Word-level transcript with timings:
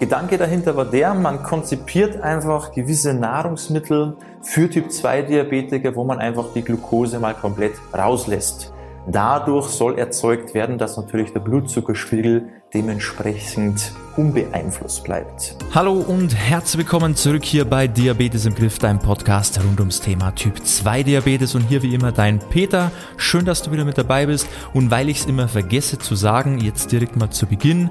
Gedanke 0.00 0.38
dahinter 0.38 0.76
war 0.76 0.84
der, 0.84 1.12
man 1.12 1.42
konzipiert 1.42 2.20
einfach 2.20 2.70
gewisse 2.70 3.14
Nahrungsmittel 3.14 4.16
für 4.42 4.70
Typ 4.70 4.92
2 4.92 5.22
Diabetiker, 5.22 5.96
wo 5.96 6.04
man 6.04 6.20
einfach 6.20 6.52
die 6.54 6.62
Glucose 6.62 7.18
mal 7.18 7.34
komplett 7.34 7.72
rauslässt. 7.92 8.72
Dadurch 9.08 9.66
soll 9.66 9.98
erzeugt 9.98 10.54
werden, 10.54 10.78
dass 10.78 10.96
natürlich 10.96 11.32
der 11.32 11.40
Blutzuckerspiegel 11.40 12.48
dementsprechend 12.72 13.90
unbeeinflusst 14.16 15.02
bleibt. 15.02 15.56
Hallo 15.74 15.94
und 15.94 16.32
herzlich 16.32 16.78
willkommen 16.78 17.16
zurück 17.16 17.44
hier 17.44 17.64
bei 17.64 17.88
Diabetes 17.88 18.46
im 18.46 18.54
Griff, 18.54 18.78
deinem 18.78 19.00
Podcast 19.00 19.58
rund 19.64 19.80
ums 19.80 20.00
Thema 20.00 20.30
Typ 20.30 20.64
2 20.64 21.02
Diabetes 21.02 21.56
und 21.56 21.62
hier 21.62 21.82
wie 21.82 21.92
immer 21.92 22.12
dein 22.12 22.38
Peter. 22.38 22.92
Schön, 23.16 23.44
dass 23.44 23.62
du 23.62 23.72
wieder 23.72 23.84
mit 23.84 23.98
dabei 23.98 24.26
bist 24.26 24.46
und 24.74 24.92
weil 24.92 25.08
ich 25.08 25.20
es 25.20 25.26
immer 25.26 25.48
vergesse 25.48 25.98
zu 25.98 26.14
sagen, 26.14 26.58
jetzt 26.58 26.92
direkt 26.92 27.16
mal 27.16 27.30
zu 27.30 27.46
Beginn, 27.46 27.90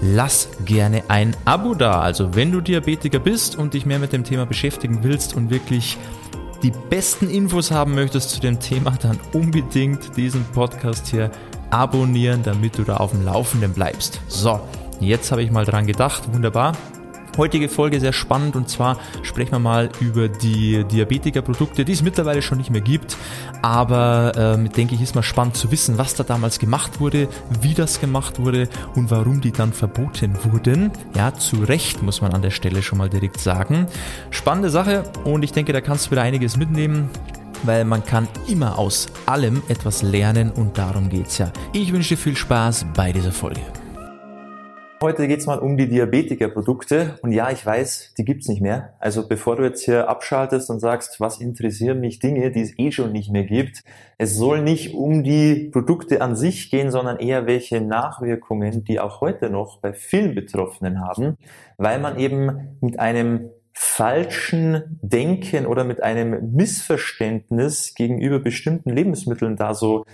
lass 0.00 0.48
gerne 0.64 1.04
ein 1.08 1.36
Abo 1.44 1.74
da. 1.74 2.00
Also 2.00 2.34
wenn 2.34 2.52
du 2.52 2.60
Diabetiker 2.60 3.18
bist 3.18 3.56
und 3.56 3.74
dich 3.74 3.86
mehr 3.86 3.98
mit 3.98 4.12
dem 4.12 4.24
Thema 4.24 4.46
beschäftigen 4.46 5.02
willst 5.02 5.34
und 5.34 5.50
wirklich 5.50 5.98
die 6.62 6.72
besten 6.90 7.30
Infos 7.30 7.70
haben 7.70 7.94
möchtest 7.94 8.30
zu 8.30 8.40
dem 8.40 8.60
Thema, 8.60 8.92
dann 9.02 9.18
unbedingt 9.32 10.16
diesen 10.16 10.44
Podcast 10.52 11.08
hier 11.08 11.30
abonnieren, 11.70 12.42
damit 12.42 12.76
du 12.78 12.82
da 12.82 12.98
auf 12.98 13.12
dem 13.12 13.24
Laufenden 13.24 13.72
bleibst. 13.72 14.20
So, 14.28 14.60
jetzt 15.00 15.32
habe 15.32 15.42
ich 15.42 15.50
mal 15.50 15.64
dran 15.64 15.86
gedacht. 15.86 16.32
Wunderbar. 16.32 16.72
Heutige 17.40 17.70
Folge 17.70 18.00
sehr 18.00 18.12
spannend 18.12 18.54
und 18.54 18.68
zwar 18.68 18.98
sprechen 19.22 19.52
wir 19.52 19.58
mal 19.60 19.88
über 19.98 20.28
die 20.28 20.84
Diabetiker-Produkte, 20.84 21.86
die 21.86 21.92
es 21.92 22.02
mittlerweile 22.02 22.42
schon 22.42 22.58
nicht 22.58 22.68
mehr 22.68 22.82
gibt. 22.82 23.16
Aber 23.62 24.34
ähm, 24.36 24.70
denke 24.70 24.94
ich, 24.94 25.00
ist 25.00 25.14
mal 25.14 25.22
spannend 25.22 25.56
zu 25.56 25.72
wissen, 25.72 25.96
was 25.96 26.14
da 26.14 26.22
damals 26.22 26.58
gemacht 26.58 27.00
wurde, 27.00 27.28
wie 27.62 27.72
das 27.72 27.98
gemacht 27.98 28.38
wurde 28.38 28.68
und 28.94 29.10
warum 29.10 29.40
die 29.40 29.52
dann 29.52 29.72
verboten 29.72 30.36
wurden. 30.44 30.90
Ja, 31.16 31.32
zu 31.32 31.64
Recht 31.64 32.02
muss 32.02 32.20
man 32.20 32.34
an 32.34 32.42
der 32.42 32.50
Stelle 32.50 32.82
schon 32.82 32.98
mal 32.98 33.08
direkt 33.08 33.40
sagen. 33.40 33.86
Spannende 34.28 34.68
Sache 34.68 35.04
und 35.24 35.42
ich 35.42 35.52
denke, 35.52 35.72
da 35.72 35.80
kannst 35.80 36.08
du 36.08 36.10
wieder 36.10 36.22
einiges 36.22 36.58
mitnehmen 36.58 37.08
weil 37.62 37.84
man 37.84 38.04
kann 38.04 38.26
immer 38.48 38.78
aus 38.78 39.08
allem 39.26 39.62
etwas 39.68 40.00
lernen 40.00 40.50
und 40.50 40.78
darum 40.78 41.10
geht's 41.10 41.36
ja. 41.36 41.52
Ich 41.74 41.92
wünsche 41.92 42.10
dir 42.10 42.16
viel 42.16 42.36
Spaß 42.36 42.86
bei 42.94 43.12
dieser 43.12 43.32
Folge. 43.32 43.60
Heute 45.02 45.28
geht's 45.28 45.46
mal 45.46 45.58
um 45.58 45.78
die 45.78 45.88
Diabetiker-Produkte 45.88 47.18
und 47.22 47.32
ja, 47.32 47.50
ich 47.50 47.64
weiß, 47.64 48.12
die 48.18 48.24
gibt's 48.26 48.48
nicht 48.48 48.60
mehr. 48.60 48.92
Also 48.98 49.26
bevor 49.26 49.56
du 49.56 49.62
jetzt 49.62 49.82
hier 49.82 50.10
abschaltest 50.10 50.68
und 50.68 50.78
sagst, 50.78 51.20
was 51.20 51.40
interessieren 51.40 52.00
mich 52.00 52.18
Dinge, 52.18 52.50
die 52.50 52.60
es 52.60 52.78
eh 52.78 52.92
schon 52.92 53.10
nicht 53.10 53.32
mehr 53.32 53.44
gibt, 53.44 53.82
es 54.18 54.36
soll 54.36 54.60
nicht 54.60 54.92
um 54.92 55.22
die 55.22 55.70
Produkte 55.72 56.20
an 56.20 56.36
sich 56.36 56.70
gehen, 56.70 56.90
sondern 56.90 57.18
eher 57.18 57.46
welche 57.46 57.80
Nachwirkungen, 57.80 58.84
die 58.84 59.00
auch 59.00 59.22
heute 59.22 59.48
noch 59.48 59.78
bei 59.80 59.94
vielen 59.94 60.34
Betroffenen 60.34 61.00
haben, 61.00 61.38
weil 61.78 61.98
man 61.98 62.18
eben 62.18 62.76
mit 62.82 62.98
einem 62.98 63.48
falschen 63.72 64.98
Denken 65.00 65.64
oder 65.64 65.84
mit 65.84 66.02
einem 66.02 66.52
Missverständnis 66.52 67.94
gegenüber 67.94 68.38
bestimmten 68.38 68.90
Lebensmitteln 68.90 69.56
da 69.56 69.72
so 69.72 70.04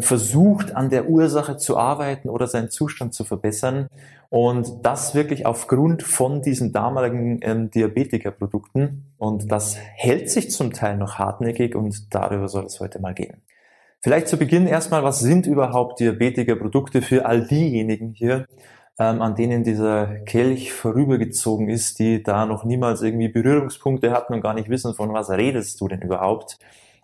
versucht, 0.00 0.74
an 0.74 0.90
der 0.90 1.08
Ursache 1.08 1.56
zu 1.56 1.76
arbeiten 1.76 2.28
oder 2.28 2.46
seinen 2.46 2.70
Zustand 2.70 3.14
zu 3.14 3.24
verbessern. 3.24 3.88
Und 4.30 4.84
das 4.84 5.14
wirklich 5.14 5.46
aufgrund 5.46 6.02
von 6.02 6.42
diesen 6.42 6.72
damaligen 6.72 7.38
ähm, 7.42 7.70
Diabetikerprodukten. 7.70 9.14
Und 9.16 9.52
das 9.52 9.76
hält 9.76 10.30
sich 10.30 10.50
zum 10.50 10.72
Teil 10.72 10.96
noch 10.96 11.18
hartnäckig 11.18 11.76
und 11.76 12.14
darüber 12.14 12.48
soll 12.48 12.64
es 12.64 12.80
heute 12.80 13.00
mal 13.00 13.14
gehen. 13.14 13.42
Vielleicht 14.02 14.28
zu 14.28 14.36
Beginn 14.36 14.66
erstmal, 14.66 15.02
was 15.02 15.20
sind 15.20 15.46
überhaupt 15.46 16.00
Diabetikerprodukte 16.00 17.00
für 17.00 17.24
all 17.24 17.46
diejenigen 17.46 18.12
hier, 18.12 18.46
ähm, 18.98 19.22
an 19.22 19.34
denen 19.34 19.64
dieser 19.64 20.06
Kelch 20.26 20.72
vorübergezogen 20.72 21.68
ist, 21.68 21.98
die 21.98 22.22
da 22.22 22.44
noch 22.44 22.64
niemals 22.64 23.02
irgendwie 23.02 23.28
Berührungspunkte 23.28 24.12
hatten 24.12 24.34
und 24.34 24.40
gar 24.40 24.54
nicht 24.54 24.68
wissen, 24.68 24.94
von 24.94 25.12
was 25.12 25.30
redest 25.30 25.80
du 25.80 25.88
denn 25.88 26.02
überhaupt. 26.02 26.58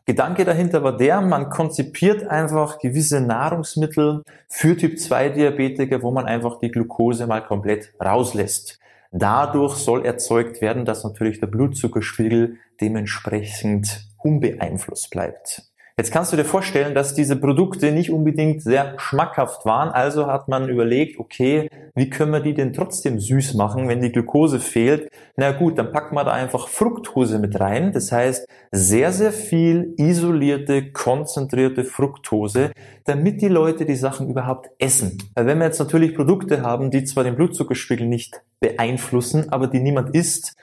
Gedanke 0.06 0.45
dahinter 0.45 0.83
war 0.83 0.97
der, 0.97 1.20
man 1.20 1.51
konzipiert 1.51 2.27
einfach 2.27 2.79
gewisse 2.79 3.20
Nahrungsmittel 3.20 4.23
für 4.48 4.77
Typ 4.77 4.98
2 4.98 5.30
Diabetiker, 5.30 6.02
wo 6.02 6.11
man 6.11 6.27
einfach 6.27 6.58
die 6.58 6.70
Glucose 6.70 7.27
mal 7.27 7.41
komplett 7.41 7.92
rauslässt. 8.02 8.79
Dadurch 9.13 9.74
soll 9.74 10.07
erzeugt 10.07 10.61
werden, 10.61 10.85
dass 10.85 11.05
natürlich 11.05 11.41
der 11.41 11.48
Blutzuckerspiegel 11.48 12.57
dementsprechend 12.80 14.08
unbeeinflusst 14.19 15.11
bleibt. 15.11 15.70
Jetzt 16.00 16.12
kannst 16.12 16.33
du 16.33 16.38
dir 16.38 16.46
vorstellen, 16.46 16.94
dass 16.94 17.12
diese 17.12 17.36
Produkte 17.36 17.92
nicht 17.92 18.11
unbedingt 18.11 18.62
sehr 18.62 18.94
schmackhaft 18.96 19.66
waren. 19.66 19.90
Also 19.90 20.28
hat 20.28 20.48
man 20.48 20.70
überlegt, 20.70 21.20
okay, 21.20 21.68
wie 21.94 22.08
können 22.08 22.33
wir 22.33 22.40
die 22.40 22.55
denn 22.55 22.72
trotzdem 22.72 23.20
süß 23.20 23.52
machen, 23.52 23.86
wenn 23.86 24.00
die 24.00 24.11
Glucose 24.11 24.61
fehlt? 24.61 25.11
Na 25.36 25.52
gut, 25.52 25.77
dann 25.77 25.92
packen 25.92 26.14
wir 26.14 26.24
da 26.24 26.33
einfach 26.33 26.68
Fructose 26.68 27.38
mit 27.38 27.61
rein. 27.61 27.92
Das 27.92 28.12
heißt, 28.12 28.48
sehr, 28.72 29.12
sehr 29.12 29.30
viel 29.30 29.92
isolierte, 29.98 30.90
konzentrierte 30.90 31.84
Fructose, 31.84 32.70
damit 33.05 33.42
die 33.42 33.48
Leute 33.48 33.84
die 33.84 33.94
Sachen 33.94 34.30
überhaupt 34.30 34.70
essen. 34.78 35.18
Weil 35.34 35.44
wenn 35.44 35.58
wir 35.58 35.67
jetzt 35.67 35.80
natürlich 35.80 36.14
Produkte 36.17 36.62
haben, 36.62 36.90
die 36.90 37.05
zwar 37.05 37.24
den 37.24 37.36
Blutzuckerspiegel 37.36 38.06
nicht 38.06 38.40
beeinflussen, 38.58 39.52
aber 39.52 39.67
die 39.67 39.80
niemand 39.80 40.14
isst, 40.14 40.56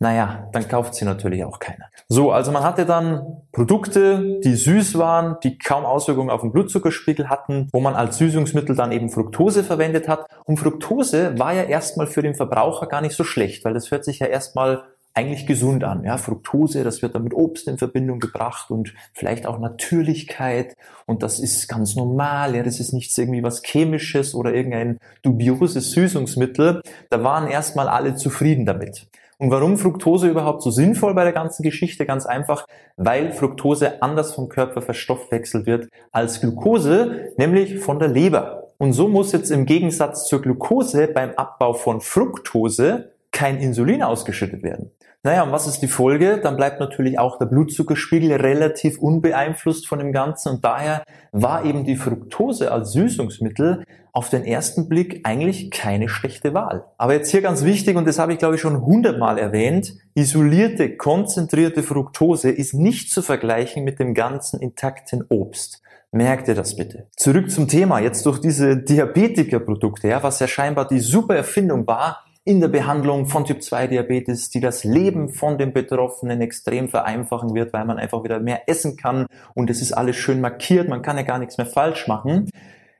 naja, 0.00 0.50
dann 0.52 0.68
kauft 0.68 0.96
sie 0.96 1.06
natürlich 1.06 1.44
auch 1.44 1.60
keiner. 1.60 1.86
So, 2.12 2.30
also 2.30 2.52
man 2.52 2.62
hatte 2.62 2.84
dann 2.84 3.38
Produkte, 3.52 4.38
die 4.44 4.54
süß 4.54 4.98
waren, 4.98 5.38
die 5.42 5.56
kaum 5.56 5.86
Auswirkungen 5.86 6.28
auf 6.28 6.42
den 6.42 6.52
Blutzuckerspiegel 6.52 7.30
hatten, 7.30 7.70
wo 7.72 7.80
man 7.80 7.94
als 7.94 8.18
Süßungsmittel 8.18 8.76
dann 8.76 8.92
eben 8.92 9.08
Fructose 9.08 9.64
verwendet 9.64 10.08
hat. 10.08 10.26
Und 10.44 10.58
Fructose 10.58 11.38
war 11.38 11.54
ja 11.54 11.62
erstmal 11.62 12.06
für 12.06 12.20
den 12.20 12.34
Verbraucher 12.34 12.86
gar 12.86 13.00
nicht 13.00 13.16
so 13.16 13.24
schlecht, 13.24 13.64
weil 13.64 13.72
das 13.72 13.90
hört 13.90 14.04
sich 14.04 14.18
ja 14.18 14.26
erstmal 14.26 14.82
eigentlich 15.14 15.46
gesund 15.46 15.84
an. 15.84 16.04
Ja, 16.04 16.18
Fructose, 16.18 16.84
das 16.84 17.00
wird 17.00 17.14
dann 17.14 17.24
mit 17.24 17.32
Obst 17.32 17.66
in 17.66 17.78
Verbindung 17.78 18.20
gebracht 18.20 18.70
und 18.70 18.92
vielleicht 19.14 19.46
auch 19.46 19.58
Natürlichkeit 19.58 20.76
und 21.06 21.22
das 21.22 21.40
ist 21.40 21.66
ganz 21.66 21.96
normal. 21.96 22.54
Ja, 22.54 22.62
das 22.62 22.78
ist 22.78 22.92
nichts 22.92 23.16
irgendwie 23.16 23.42
was 23.42 23.62
chemisches 23.64 24.34
oder 24.34 24.52
irgendein 24.52 24.98
dubioses 25.22 25.92
Süßungsmittel. 25.92 26.82
Da 27.08 27.24
waren 27.24 27.46
erstmal 27.46 27.88
alle 27.88 28.16
zufrieden 28.16 28.66
damit. 28.66 29.06
Und 29.42 29.50
warum 29.50 29.76
Fructose 29.76 30.28
überhaupt 30.28 30.62
so 30.62 30.70
sinnvoll 30.70 31.14
bei 31.14 31.24
der 31.24 31.32
ganzen 31.32 31.64
Geschichte? 31.64 32.06
Ganz 32.06 32.26
einfach, 32.26 32.64
weil 32.96 33.32
Fructose 33.32 34.00
anders 34.00 34.36
vom 34.36 34.48
Körper 34.48 34.82
verstoffwechselt 34.82 35.66
wird 35.66 35.88
als 36.12 36.40
Glucose, 36.40 37.32
nämlich 37.38 37.80
von 37.80 37.98
der 37.98 38.06
Leber. 38.06 38.68
Und 38.78 38.92
so 38.92 39.08
muss 39.08 39.32
jetzt 39.32 39.50
im 39.50 39.66
Gegensatz 39.66 40.28
zur 40.28 40.42
Glucose 40.42 41.08
beim 41.08 41.32
Abbau 41.32 41.72
von 41.72 42.00
Fructose 42.00 43.11
kein 43.32 43.58
Insulin 43.58 44.02
ausgeschüttet 44.02 44.62
werden. 44.62 44.92
Naja, 45.24 45.44
und 45.44 45.52
was 45.52 45.68
ist 45.68 45.80
die 45.80 45.88
Folge? 45.88 46.40
Dann 46.42 46.56
bleibt 46.56 46.80
natürlich 46.80 47.18
auch 47.18 47.38
der 47.38 47.46
Blutzuckerspiegel 47.46 48.32
relativ 48.32 48.98
unbeeinflusst 48.98 49.86
von 49.86 50.00
dem 50.00 50.12
Ganzen 50.12 50.48
und 50.54 50.64
daher 50.64 51.04
war 51.30 51.64
eben 51.64 51.84
die 51.84 51.94
Fructose 51.94 52.72
als 52.72 52.92
Süßungsmittel 52.92 53.84
auf 54.12 54.28
den 54.30 54.44
ersten 54.44 54.88
Blick 54.88 55.20
eigentlich 55.22 55.70
keine 55.70 56.08
schlechte 56.08 56.54
Wahl. 56.54 56.86
Aber 56.98 57.14
jetzt 57.14 57.30
hier 57.30 57.40
ganz 57.40 57.64
wichtig, 57.64 57.96
und 57.96 58.06
das 58.06 58.18
habe 58.18 58.32
ich 58.32 58.38
glaube 58.38 58.56
ich 58.56 58.60
schon 58.60 58.84
hundertmal 58.84 59.38
erwähnt, 59.38 59.94
isolierte, 60.14 60.96
konzentrierte 60.96 61.84
Fructose 61.84 62.50
ist 62.50 62.74
nicht 62.74 63.10
zu 63.10 63.22
vergleichen 63.22 63.84
mit 63.84 64.00
dem 64.00 64.14
ganzen 64.14 64.60
intakten 64.60 65.24
Obst. 65.28 65.82
Merkt 66.10 66.48
ihr 66.48 66.54
das 66.54 66.76
bitte. 66.76 67.06
Zurück 67.16 67.48
zum 67.50 67.68
Thema, 67.68 68.00
jetzt 68.00 68.26
durch 68.26 68.40
diese 68.40 68.76
Diabetikerprodukte, 68.76 70.08
ja, 70.08 70.22
was 70.22 70.40
ja 70.40 70.48
scheinbar 70.48 70.88
die 70.88 71.00
super 71.00 71.36
Erfindung 71.36 71.86
war, 71.86 72.24
in 72.44 72.60
der 72.60 72.68
Behandlung 72.68 73.26
von 73.26 73.44
Typ-2-Diabetes, 73.44 74.50
die 74.50 74.60
das 74.60 74.82
Leben 74.82 75.28
von 75.28 75.58
den 75.58 75.72
Betroffenen 75.72 76.40
extrem 76.40 76.88
vereinfachen 76.88 77.54
wird, 77.54 77.72
weil 77.72 77.84
man 77.84 77.98
einfach 77.98 78.24
wieder 78.24 78.40
mehr 78.40 78.68
essen 78.68 78.96
kann 78.96 79.26
und 79.54 79.70
es 79.70 79.80
ist 79.80 79.92
alles 79.92 80.16
schön 80.16 80.40
markiert, 80.40 80.88
man 80.88 81.02
kann 81.02 81.16
ja 81.16 81.22
gar 81.22 81.38
nichts 81.38 81.56
mehr 81.56 81.66
falsch 81.66 82.08
machen, 82.08 82.50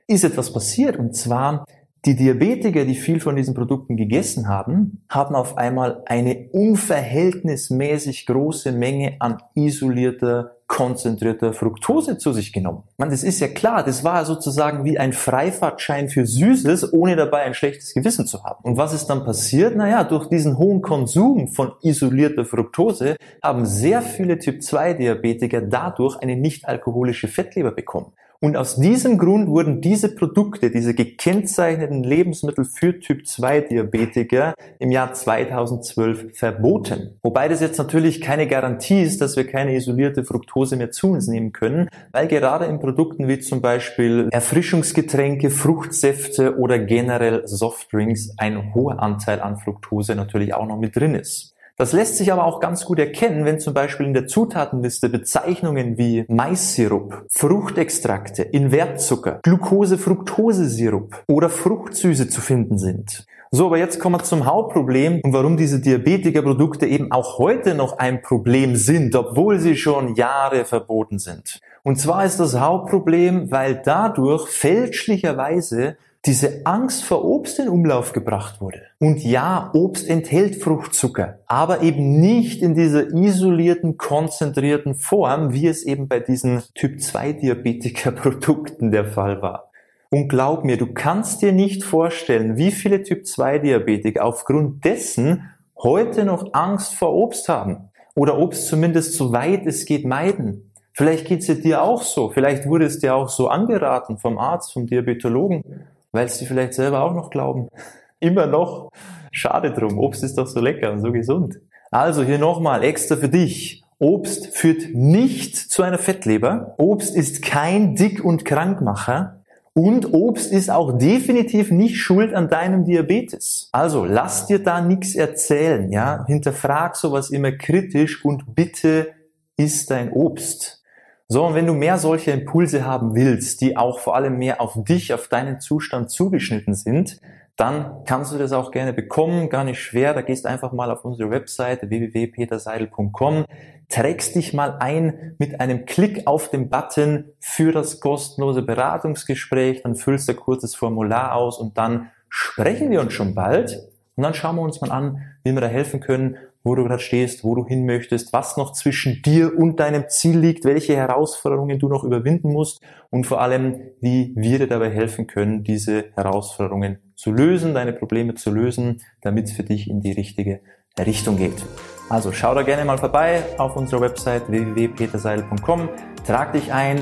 ist 0.07 0.23
etwas 0.23 0.53
passiert. 0.53 0.97
Und 0.97 1.15
zwar 1.15 1.65
die 2.05 2.15
Diabetiker, 2.15 2.85
die 2.85 2.95
viel 2.95 3.19
von 3.19 3.35
diesen 3.35 3.53
Produkten 3.53 3.97
gegessen 3.97 4.47
haben, 4.47 5.03
haben 5.09 5.35
auf 5.35 5.57
einmal 5.57 6.03
eine 6.05 6.49
unverhältnismäßig 6.51 8.25
große 8.25 8.71
Menge 8.71 9.17
an 9.19 9.41
isolierter, 9.55 10.57
konzentrierter 10.73 11.53
Fructose 11.53 12.17
zu 12.17 12.33
sich 12.33 12.51
genommen. 12.51 12.81
Man, 12.97 13.11
das 13.11 13.21
ist 13.23 13.39
ja 13.39 13.47
klar, 13.47 13.83
das 13.83 14.03
war 14.03 14.25
sozusagen 14.25 14.83
wie 14.85 14.97
ein 14.97 15.13
Freifahrtschein 15.13 16.09
für 16.09 16.25
Süßes, 16.25 16.93
ohne 16.93 17.15
dabei 17.15 17.43
ein 17.43 17.53
schlechtes 17.53 17.93
Gewissen 17.93 18.25
zu 18.25 18.43
haben. 18.43 18.63
Und 18.63 18.75
was 18.75 18.91
ist 18.91 19.05
dann 19.05 19.23
passiert? 19.23 19.75
Naja, 19.75 20.03
durch 20.03 20.29
diesen 20.29 20.57
hohen 20.57 20.81
Konsum 20.81 21.47
von 21.47 21.73
isolierter 21.83 22.43
Fructose 22.43 23.17
haben 23.43 23.67
sehr 23.67 24.01
viele 24.01 24.39
Typ-2-Diabetiker 24.39 25.61
dadurch 25.61 26.17
eine 26.17 26.35
nicht 26.35 26.67
alkoholische 26.67 27.27
Fettleber 27.27 27.71
bekommen. 27.71 28.11
Und 28.43 28.57
aus 28.57 28.75
diesem 28.75 29.19
Grund 29.19 29.47
wurden 29.47 29.79
diese 29.79 30.13
Produkte, 30.13 30.69
diese 30.69 30.93
gekennzeichneten 30.93 32.03
Lebensmittel 32.03 32.65
für 32.65 32.99
Typ 32.99 33.25
2 33.25 33.61
Diabetiker 33.61 34.53
im 34.79 34.91
Jahr 34.91 35.13
2012 35.13 36.37
verboten. 36.37 37.17
Wobei 37.23 37.47
das 37.47 37.61
jetzt 37.61 37.77
natürlich 37.77 38.19
keine 38.19 38.45
Garantie 38.45 39.01
ist, 39.01 39.21
dass 39.21 39.37
wir 39.37 39.47
keine 39.47 39.73
isolierte 39.73 40.25
Fructose 40.25 40.75
mehr 40.75 40.91
zu 40.91 41.11
uns 41.11 41.29
nehmen 41.29 41.53
können, 41.53 41.87
weil 42.11 42.27
gerade 42.27 42.65
in 42.65 42.81
Produkten 42.81 43.29
wie 43.29 43.39
zum 43.39 43.61
Beispiel 43.61 44.27
Erfrischungsgetränke, 44.29 45.49
Fruchtsäfte 45.49 46.57
oder 46.57 46.79
generell 46.79 47.47
Softdrinks 47.47 48.35
ein 48.37 48.73
hoher 48.73 49.01
Anteil 49.01 49.39
an 49.39 49.55
Fructose 49.55 50.15
natürlich 50.15 50.53
auch 50.53 50.67
noch 50.67 50.77
mit 50.77 50.97
drin 50.97 51.15
ist. 51.15 51.52
Das 51.83 51.91
lässt 51.91 52.15
sich 52.15 52.31
aber 52.31 52.45
auch 52.45 52.61
ganz 52.61 52.85
gut 52.85 52.97
erkennen, 52.97 53.43
wenn 53.43 53.59
zum 53.59 53.73
Beispiel 53.73 54.05
in 54.05 54.13
der 54.13 54.25
Zutatenliste 54.25 55.09
Bezeichnungen 55.09 55.97
wie 55.97 56.23
Maissirup, 56.29 57.25
Fruchtextrakte, 57.29 58.41
Invertzucker, 58.41 59.41
Glucose-Fructose-Sirup 59.43 61.25
oder 61.27 61.49
Fruchtsüße 61.49 62.29
zu 62.29 62.39
finden 62.39 62.77
sind. 62.77 63.25
So, 63.51 63.65
aber 63.65 63.79
jetzt 63.79 63.99
kommen 63.99 64.15
wir 64.15 64.23
zum 64.23 64.45
Hauptproblem 64.45 65.19
und 65.25 65.33
warum 65.33 65.57
diese 65.57 65.81
Diabetikerprodukte 65.81 66.85
eben 66.85 67.11
auch 67.11 67.37
heute 67.37 67.75
noch 67.75 67.97
ein 67.97 68.21
Problem 68.21 68.77
sind, 68.77 69.13
obwohl 69.13 69.59
sie 69.59 69.75
schon 69.75 70.15
Jahre 70.15 70.63
verboten 70.63 71.19
sind. 71.19 71.59
Und 71.83 71.99
zwar 71.99 72.23
ist 72.23 72.39
das 72.39 72.57
Hauptproblem, 72.57 73.51
weil 73.51 73.81
dadurch 73.83 74.47
fälschlicherweise 74.47 75.97
diese 76.25 76.65
Angst 76.65 77.03
vor 77.03 77.25
Obst 77.25 77.59
in 77.59 77.67
Umlauf 77.67 78.13
gebracht 78.13 78.61
wurde. 78.61 78.83
Und 78.99 79.21
ja, 79.23 79.69
Obst 79.73 80.09
enthält 80.09 80.55
Fruchtzucker, 80.55 81.39
aber 81.47 81.81
eben 81.81 82.21
nicht 82.21 82.61
in 82.61 82.75
dieser 82.75 83.13
isolierten, 83.13 83.97
konzentrierten 83.97 84.95
Form, 84.95 85.51
wie 85.51 85.67
es 85.67 85.83
eben 85.83 86.07
bei 86.07 86.21
diesen 86.21 86.63
Typ 86.75 87.01
2 87.01 87.33
Diabetiker 87.33 88.11
Produkten 88.13 88.91
der 88.91 89.05
Fall 89.05 89.41
war. 89.41 89.69
Und 90.11 90.29
glaub 90.29 90.63
mir, 90.63 90.77
du 90.77 90.93
kannst 90.93 91.41
dir 91.41 91.51
nicht 91.51 91.83
vorstellen, 91.83 92.55
wie 92.55 92.71
viele 92.71 93.03
Typ 93.03 93.25
2 93.27 93.59
Diabetiker 93.59 94.23
aufgrund 94.23 94.85
dessen 94.85 95.49
heute 95.77 96.23
noch 96.23 96.53
Angst 96.53 96.95
vor 96.95 97.13
Obst 97.13 97.49
haben 97.49 97.89
oder 98.15 98.37
Obst 98.37 98.67
zumindest 98.67 99.15
so 99.15 99.33
weit 99.33 99.65
es 99.65 99.85
geht 99.85 100.05
meiden. 100.05 100.71
Vielleicht 100.93 101.25
geht's 101.25 101.47
dir 101.47 101.81
auch 101.81 102.03
so, 102.03 102.29
vielleicht 102.29 102.67
wurde 102.67 102.85
es 102.85 102.99
dir 102.99 103.15
auch 103.15 103.27
so 103.27 103.49
angeraten 103.49 104.19
vom 104.19 104.37
Arzt, 104.37 104.71
vom 104.71 104.85
Diabetologen 104.85 105.63
weil 106.13 106.29
sie 106.29 106.45
vielleicht 106.45 106.73
selber 106.73 107.03
auch 107.03 107.13
noch 107.13 107.29
glauben. 107.29 107.67
Immer 108.19 108.47
noch. 108.47 108.89
Schade 109.31 109.71
drum. 109.71 109.99
Obst 109.99 110.23
ist 110.23 110.37
doch 110.37 110.47
so 110.47 110.61
lecker 110.61 110.93
und 110.93 111.01
so 111.01 111.11
gesund. 111.11 111.59
Also 111.91 112.23
hier 112.23 112.37
nochmal 112.37 112.83
extra 112.83 113.17
für 113.17 113.27
dich. 113.27 113.83
Obst 113.99 114.55
führt 114.55 114.93
nicht 114.93 115.57
zu 115.57 115.83
einer 115.83 115.97
Fettleber. 115.97 116.75
Obst 116.77 117.15
ist 117.15 117.41
kein 117.41 117.95
Dick- 117.95 118.23
und 118.23 118.45
Krankmacher. 118.45 119.43
Und 119.73 120.13
Obst 120.13 120.51
ist 120.51 120.69
auch 120.69 120.97
definitiv 120.99 121.71
nicht 121.71 121.97
schuld 121.97 122.33
an 122.33 122.47
deinem 122.47 122.85
Diabetes. 122.85 123.69
Also 123.71 124.05
lass 124.05 124.45
dir 124.45 124.59
da 124.59 124.81
nichts 124.81 125.15
erzählen, 125.15 125.91
ja. 125.91 126.25
Hinterfrag 126.27 126.95
sowas 126.95 127.31
immer 127.31 127.51
kritisch 127.51 128.23
und 128.23 128.55
bitte 128.55 129.13
isst 129.57 129.89
dein 129.89 130.11
Obst. 130.11 130.82
So, 131.27 131.45
und 131.45 131.55
wenn 131.55 131.65
du 131.65 131.73
mehr 131.73 131.97
solche 131.97 132.31
Impulse 132.31 132.85
haben 132.85 133.15
willst, 133.15 133.61
die 133.61 133.77
auch 133.77 133.99
vor 133.99 134.15
allem 134.15 134.37
mehr 134.37 134.61
auf 134.61 134.73
dich, 134.83 135.13
auf 135.13 135.27
deinen 135.27 135.59
Zustand 135.59 136.11
zugeschnitten 136.11 136.73
sind, 136.73 137.19
dann 137.55 138.03
kannst 138.05 138.33
du 138.33 138.37
das 138.37 138.51
auch 138.51 138.71
gerne 138.71 138.93
bekommen, 138.93 139.49
gar 139.49 139.63
nicht 139.63 139.79
schwer. 139.79 140.13
Da 140.13 140.21
gehst 140.21 140.45
einfach 140.45 140.71
mal 140.71 140.89
auf 140.89 141.05
unsere 141.05 141.29
Webseite 141.29 141.89
www.peterseidel.com, 141.89 143.45
trägst 143.89 144.35
dich 144.35 144.53
mal 144.53 144.77
ein 144.79 145.35
mit 145.37 145.61
einem 145.61 145.85
Klick 145.85 146.25
auf 146.25 146.49
den 146.49 146.69
Button 146.69 147.25
für 147.39 147.71
das 147.71 147.99
kostenlose 147.99 148.63
Beratungsgespräch, 148.63 149.83
dann 149.83 149.95
füllst 149.95 150.27
du 150.27 150.33
ein 150.33 150.39
kurzes 150.39 150.75
Formular 150.75 151.35
aus 151.35 151.59
und 151.59 151.77
dann 151.77 152.09
sprechen 152.27 152.89
wir 152.89 153.01
uns 153.01 153.13
schon 153.13 153.35
bald 153.35 153.92
und 154.15 154.23
dann 154.23 154.33
schauen 154.33 154.55
wir 154.55 154.61
uns 154.61 154.81
mal 154.81 154.91
an, 154.91 155.21
wie 155.43 155.53
wir 155.53 155.61
da 155.61 155.67
helfen 155.67 155.99
können 155.99 156.37
wo 156.63 156.75
du 156.75 156.83
gerade 156.83 157.01
stehst, 157.01 157.43
wo 157.43 157.55
du 157.55 157.65
hin 157.65 157.85
möchtest, 157.85 158.31
was 158.31 158.55
noch 158.55 158.71
zwischen 158.71 159.21
dir 159.21 159.57
und 159.57 159.79
deinem 159.79 160.07
Ziel 160.07 160.39
liegt, 160.39 160.63
welche 160.63 160.95
Herausforderungen 160.95 161.77
du 161.77 161.89
noch 161.89 162.03
überwinden 162.03 162.51
musst 162.51 162.81
und 163.09 163.25
vor 163.25 163.41
allem, 163.41 163.81
wie 163.99 164.33
wir 164.35 164.59
dir 164.59 164.67
dabei 164.67 164.89
helfen 164.89 165.27
können, 165.27 165.63
diese 165.63 166.05
Herausforderungen 166.15 166.99
zu 167.15 167.31
lösen, 167.31 167.73
deine 167.73 167.93
Probleme 167.93 168.35
zu 168.35 168.49
lösen, 168.49 169.01
damit 169.21 169.45
es 169.45 169.51
für 169.51 169.63
dich 169.63 169.89
in 169.89 170.01
die 170.01 170.13
richtige 170.13 170.61
Richtung 170.97 171.37
geht. 171.37 171.65
Also 172.09 172.31
schau 172.31 172.53
da 172.55 172.61
gerne 172.61 172.85
mal 172.85 172.97
vorbei 172.97 173.43
auf 173.57 173.75
unserer 173.75 174.01
Website 174.01 174.49
www.peterseil.com, 174.49 175.89
trag 176.25 176.53
dich 176.53 176.71
ein, 176.71 176.99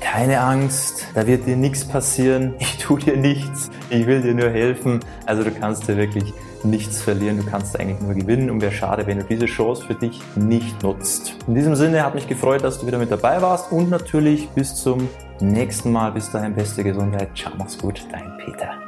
keine 0.00 0.40
Angst, 0.40 1.06
da 1.14 1.26
wird 1.26 1.46
dir 1.46 1.56
nichts 1.56 1.86
passieren, 1.86 2.54
ich 2.58 2.78
tue 2.78 3.00
dir 3.00 3.16
nichts, 3.16 3.70
ich 3.90 4.06
will 4.06 4.22
dir 4.22 4.34
nur 4.34 4.50
helfen. 4.50 5.00
Also 5.26 5.44
du 5.44 5.50
kannst 5.50 5.88
dir 5.88 5.96
wirklich 5.96 6.32
nichts 6.64 7.02
verlieren, 7.02 7.38
du 7.38 7.44
kannst 7.44 7.78
eigentlich 7.78 8.00
nur 8.00 8.14
gewinnen 8.14 8.50
und 8.50 8.60
wäre 8.60 8.72
schade, 8.72 9.06
wenn 9.06 9.18
du 9.18 9.24
diese 9.24 9.46
Chance 9.46 9.84
für 9.84 9.94
dich 9.94 10.20
nicht 10.36 10.82
nutzt. 10.82 11.36
In 11.46 11.54
diesem 11.54 11.74
Sinne 11.74 12.04
hat 12.04 12.14
mich 12.14 12.28
gefreut, 12.28 12.64
dass 12.64 12.80
du 12.80 12.86
wieder 12.86 12.98
mit 12.98 13.10
dabei 13.10 13.40
warst 13.42 13.72
und 13.72 13.90
natürlich 13.90 14.48
bis 14.50 14.74
zum 14.74 15.08
nächsten 15.40 15.92
Mal. 15.92 16.12
Bis 16.12 16.30
dahin 16.30 16.54
beste 16.54 16.82
Gesundheit. 16.82 17.30
Ciao, 17.34 17.52
mach's 17.56 17.78
gut, 17.78 18.06
dein 18.10 18.36
Peter. 18.44 18.87